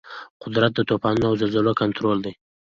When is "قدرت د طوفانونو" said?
0.43-1.25